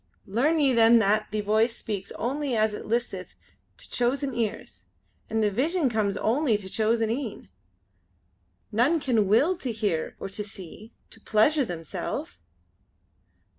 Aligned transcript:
Learn 0.25 0.59
ye 0.59 0.73
then 0.73 0.97
that 0.97 1.27
the 1.29 1.41
Voice 1.41 1.77
speaks 1.77 2.11
only 2.13 2.55
as 2.55 2.73
it 2.73 2.87
listeth 2.87 3.35
into 3.75 3.87
chosen 3.91 4.33
ears, 4.33 4.85
and 5.29 5.43
the 5.43 5.51
Vision 5.51 5.91
comes 5.91 6.17
only 6.17 6.57
to 6.57 6.71
chosen 6.71 7.11
een. 7.11 7.49
None 8.71 8.99
can 8.99 9.27
will 9.27 9.55
to 9.57 9.71
hear 9.71 10.15
or 10.19 10.27
to 10.27 10.43
see, 10.43 10.91
to 11.11 11.21
pleasure 11.21 11.65
themselves." 11.65 12.41